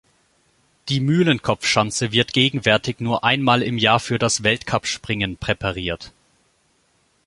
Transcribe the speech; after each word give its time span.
Die 0.89 0.99
Mühlenkopfschanze 0.99 2.11
wird 2.11 2.33
gegenwärtig 2.33 3.01
nur 3.01 3.23
einmal 3.23 3.61
im 3.61 3.77
Jahr 3.77 3.99
für 3.99 4.17
das 4.17 4.41
Weltcupspringen 4.41 5.37
präpariert. 5.37 6.11